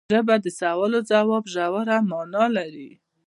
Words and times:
ژبه 0.13 0.35
د 0.41 0.45
سوال 0.59 0.91
او 0.97 1.03
ځواب 1.11 1.43
ژوره 1.53 1.97
معنی 2.09 2.45
لري 2.57 2.89